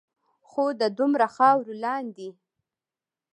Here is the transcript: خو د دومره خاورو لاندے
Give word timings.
خو 0.49 0.63
د 0.79 0.81
دومره 0.97 1.27
خاورو 1.35 1.73
لاندے 1.83 2.29